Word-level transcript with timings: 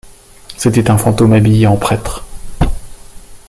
C’était 0.57 0.89
un 0.89 0.97
fantôme 0.97 1.33
habillé 1.33 1.67
en 1.67 1.77
prêtre. 1.77 2.25